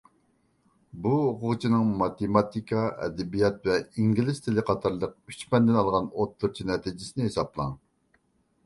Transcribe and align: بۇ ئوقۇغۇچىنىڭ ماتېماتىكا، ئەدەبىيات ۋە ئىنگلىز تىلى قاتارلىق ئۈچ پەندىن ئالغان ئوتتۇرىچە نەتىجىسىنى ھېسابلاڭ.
بۇ 1.01 1.11
ئوقۇغۇچىنىڭ 1.23 1.91
ماتېماتىكا، 1.99 2.85
ئەدەبىيات 3.09 3.61
ۋە 3.73 3.77
ئىنگلىز 3.91 4.43
تىلى 4.47 4.65
قاتارلىق 4.71 5.15
ئۈچ 5.19 5.45
پەندىن 5.53 5.79
ئالغان 5.85 6.11
ئوتتۇرىچە 6.13 6.69
نەتىجىسىنى 6.75 7.31
ھېسابلاڭ. 7.33 7.81